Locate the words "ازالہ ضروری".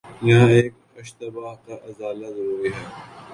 1.87-2.71